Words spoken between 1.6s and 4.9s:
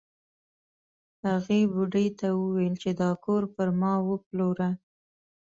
بوډۍ ته یې وویل چې دا کور پر ما وپلوره.